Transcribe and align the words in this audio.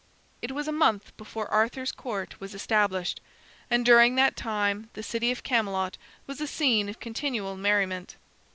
It 0.41 0.51
was 0.53 0.67
a 0.67 0.71
month 0.71 1.15
before 1.15 1.47
Arthur's 1.51 1.91
Court 1.91 2.39
was 2.41 2.55
established, 2.55 3.21
and 3.69 3.85
during 3.85 4.15
that 4.15 4.35
time 4.35 4.89
the 4.93 5.03
city 5.03 5.29
of 5.29 5.43
Camelot 5.43 5.95
was 6.25 6.41
a 6.41 6.47
scene 6.47 6.89
of 6.89 6.99
continual 6.99 7.55
merriment. 7.55 8.15